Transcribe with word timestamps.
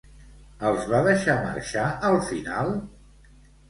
Els 0.69 0.87
va 0.93 1.03
deixar 1.09 1.37
marxar 1.45 1.87
al 2.13 2.21
final? 2.35 2.77